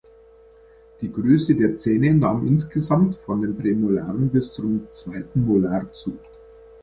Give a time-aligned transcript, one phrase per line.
[1.01, 6.17] Die Größe der Zähne nahm insgesamt von den Prämolaren bis zum zweiten Molar zu.